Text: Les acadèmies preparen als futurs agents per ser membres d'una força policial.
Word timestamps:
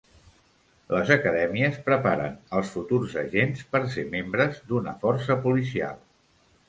Les 0.93 1.09
acadèmies 1.15 1.77
preparen 1.89 2.33
als 2.61 2.71
futurs 2.77 3.13
agents 3.25 3.61
per 3.75 3.83
ser 3.97 4.07
membres 4.17 4.59
d'una 4.73 4.95
força 5.05 5.39
policial. 5.45 6.01